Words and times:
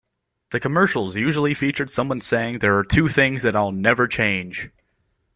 The 0.49 0.59
commercials 0.59 1.15
usually 1.15 1.53
featured 1.53 1.91
someone 1.91 2.21
saying 2.21 2.57
There 2.57 2.75
are 2.79 2.83
two 2.83 3.07
things 3.07 3.43
that 3.43 3.55
I'll 3.55 3.71
never 3.71 4.07
change. 4.07 4.71